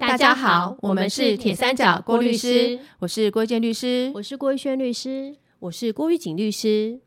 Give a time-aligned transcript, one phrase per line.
[0.00, 7.00] 嗨，大家好，我们是铁三角郭律师，我是郭建律师，我是郭玉轩律师，我是郭玉锦律师。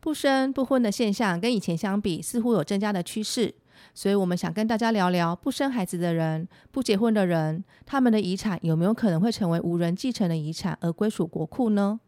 [0.00, 3.54] 不生不婚的现象跟以前相比，似乎有增加的趋势，
[3.94, 12.00] 所以我们想跟大家聊聊不生孩子的人、不结婚的人，他们的遗产有没有可能会成为无人继承的遗产而归属国库呢？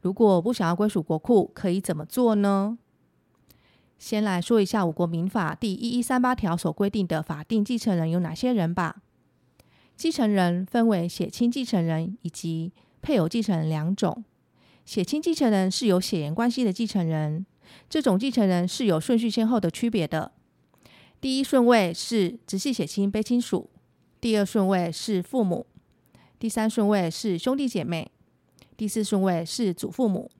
[0.00, 2.78] 如果不想要归属国库，可以怎么做呢？
[3.98, 8.96] 先来说一下我国民法第一一三八条所规定的法定继承人有哪些人吧。
[9.96, 14.24] 继承人分为血亲继承人以及配偶继承人两种。
[14.84, 17.44] 血亲继承人是有血缘关系的继承人，
[17.88, 20.30] 这种继承人是有顺序先后的区别的。
[21.20, 23.70] 第一顺位是直系血亲卑亲属，
[24.20, 25.66] 第二顺位是父母，
[26.38, 28.10] 第三顺位是兄弟姐妹，
[28.76, 30.30] 第四顺位是祖父母。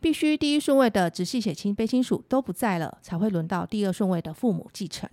[0.00, 5.08] 必须第一顺位的直系血亲卑亲属都不在了，才会轮到第二顺位的父母继承。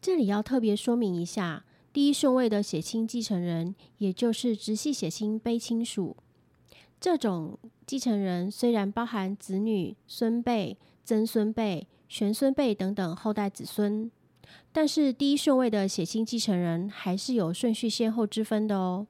[0.00, 1.64] 这里要特别说明一下，
[1.96, 6.14] 第一顺位的血亲继承人，也就是直系血亲卑亲属，
[7.00, 14.10] 这种继承人虽然包含子女、孙辈、曾孙辈、玄孙辈等等后代子孙，
[14.74, 19.06] 但是第一顺位的血亲继承人还是有顺序先后之分的哦。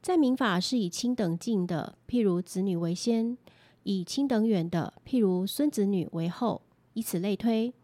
[0.00, 3.36] 在民法是以亲等近的，譬如子女为先；
[3.82, 6.62] 以亲等远的，譬如孙子女为后，
[6.94, 7.74] 以此类推。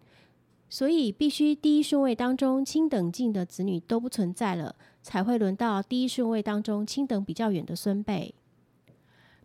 [0.68, 8.34] 所以必须第一顺位当中亲等近的子女都不存在了，才会轮到第一顺位当中亲等比较远的孙辈。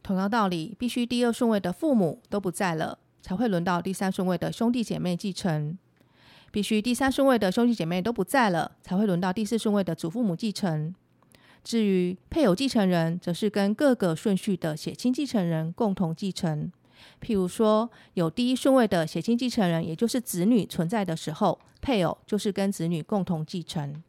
[0.02, 5.78] 同样道理，必须第二顺位的父母都不在了，才会轮到第三顺位的兄弟姐妹继承。
[6.52, 10.94] 必须第三顺位的兄弟姐妹都不在了，才会轮到第四顺位的祖父母继承。
[11.64, 16.72] 至于配偶继承人，则是跟各个顺序的血亲继承人共同继承。
[17.22, 24.04] 譬如说，有第一顺位的血亲继承人，也就是子女存在的时候，配偶就是跟子女共同继承。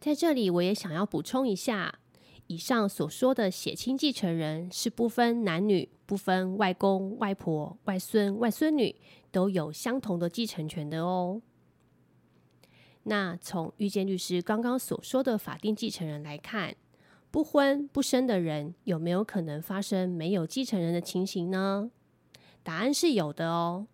[0.00, 1.98] 在这里，我也想要补充一下，
[2.46, 8.94] 以上所说的血亲继承人是不分男女、不分外公、外婆、外孙、外孙女，
[9.30, 11.42] 都有相同的继承权的哦。
[13.04, 16.76] 那从遇见律师刚刚所说的法定继承人来看，
[17.30, 21.90] 不婚不生的人有没有可能发生没有继承人的情形呢？
[22.62, 23.86] 答案是有的哦。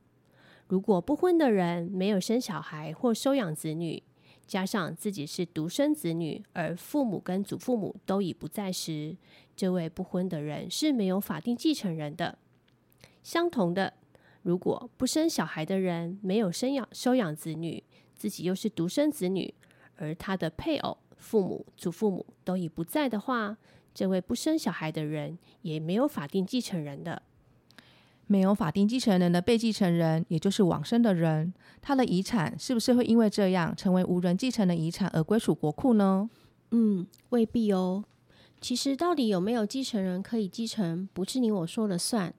[0.69, 4.03] 如果不婚的人没有生小孩或收养子女，
[4.47, 9.17] 加上自己是独生子女，而父母跟祖父母都已不在时，
[9.57, 12.39] 这位不婚的人是没有法定继承人的。
[13.23, 13.95] 相同的，
[14.43, 17.83] 如果不生小孩的人没有生养收养子女，
[18.15, 19.53] 自己又是独生子女，
[19.97, 23.57] 而他的配偶、父母、祖父母都已不在的话，
[23.95, 27.23] 这位不生小孩的人也没有法定继承人的。
[28.27, 36.29] 没有法定继承人的被继承人，也就是往生的人，他的遗产是不是会因为这样成为无人继承的遗产而归属国库呢？
[36.71, 38.05] 嗯，未必哦。
[38.61, 42.35] 其实，到底有没有继承人可以继承，不是你我说了算。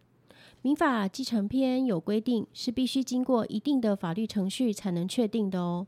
[0.63, 5.85] 民法继承篇有规定，是必须经过一定的法律程序才能确定的哦。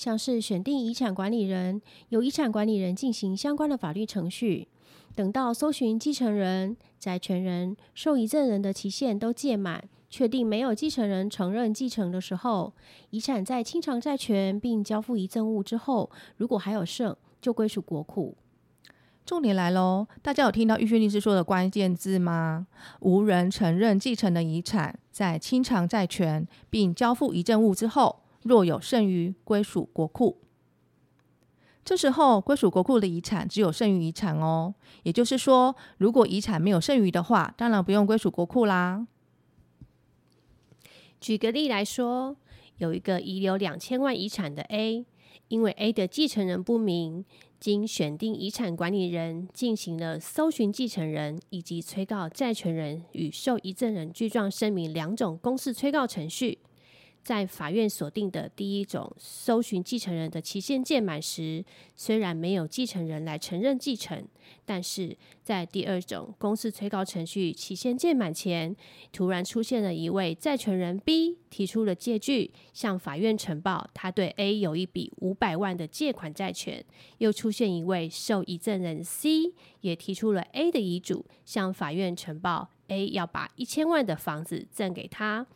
[0.00, 4.66] 像是选定遗产管理人，由遗产管理人进行相关的法律程序，
[5.14, 12.72] 等到搜寻继承人、债权人、受遗赠人的期限都届满，确定没有继承人承认继承的时候，
[13.10, 18.34] 遗产在清偿债权并交付遗赠物之后，如果还有剩，就归属国库。
[19.26, 20.06] 重点来喽！
[20.22, 22.66] 大家有听到玉轩律师说的关键字吗？
[23.00, 30.38] 无人承认继承的遗产，在清偿债权并交付遗赠物之后，若有剩余，归属国库。
[31.84, 34.74] 这时候，归属国库的遗产只有剩余遗产哦。
[35.02, 39.06] 也就是说，如果遗产没有剩余的话，当然不用归属国库啦。
[41.20, 42.36] 举个例来说，
[42.78, 45.04] 有一个遗留两千万遗产的 A，
[45.48, 47.24] 因为 A 的继承人不明。
[47.58, 56.60] 经选定遗产管理人进行了搜寻继承人以及催告债权人与受遗赠人具状声明两种公示催告程序。
[57.22, 61.64] 在法院锁定的第一种搜寻继承人的期限届满时，
[61.94, 64.26] 虽然没有继承人来承认继承，
[64.64, 68.74] 但是在第二种公示催告程序期限届满前，
[69.12, 76.82] 突然出现了一位债权人 B 提出了借据，向法院呈报他对 A 有一笔五百万的借款债权；
[77.18, 79.52] 又出现一位受遗赠人 C
[79.82, 85.46] 也提出了 A 的遗嘱，向法院呈报 A 要把一千万的房子赠给他。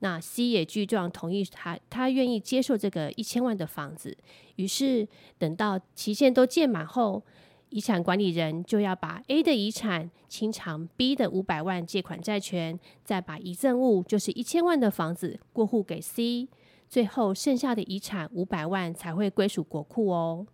[0.00, 4.16] 那 C 也具状同意他，他愿意接受这个一千万的房子。
[4.56, 5.06] 于是
[5.38, 7.22] 等到期限都届满后，
[7.70, 16.48] 遗产管理人就要把 A 的遗产清偿 B 的五百万借款债权，再把遗赠物就是一千万的房子过户给 C。
[16.88, 20.46] 最后剩下的遗产五百万才会归属国库哦。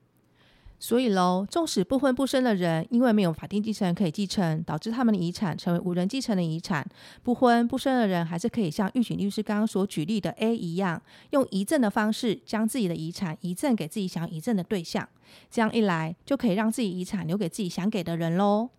[0.78, 6.86] 所以喽，纵使不婚不生的人，因为没有法定继承人可以继承，导致他们的遗产成为无人继承的遗产，
[7.22, 11.00] 不婚不生的人还是可以像玉锦律师刚刚所举例的 A 一样，
[11.30, 15.08] 用遗赠的方式将自己的遗产遗赠给自己想要遗赠的对象。
[15.50, 18.70] 这样一来，就可以让自己遗产留给自己想给的人喽。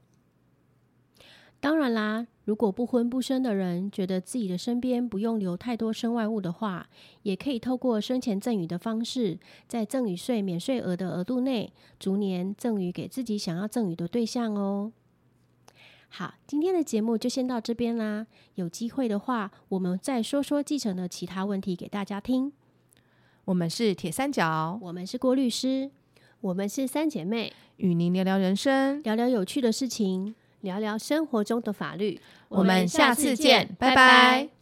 [1.60, 6.88] 当然啦，如果不婚不生的人觉得自己的身边不用留太多身外物的话，
[7.24, 14.92] 也可以透过生前赠与的方式，在赠与税免税额的额度内，逐年赠与给自己想要赠与的对象哦。
[16.10, 18.28] 好，今天的节目就先到这边啦。
[18.56, 22.54] 有机会的话，我们再说说继承的其他问题给大家听。
[23.46, 25.90] 我们是铁三角，我们是郭律师，
[26.40, 30.36] 我们是三姐妹，与您聊聊人生，聊聊有趣的事情。
[30.62, 32.20] 聊聊生活中的法律，
[32.50, 34.57] 我们下次见，拜拜。